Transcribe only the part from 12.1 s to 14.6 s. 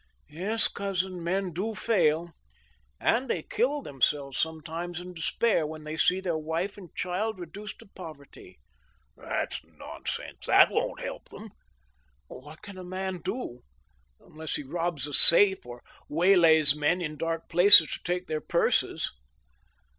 What can a man do— unless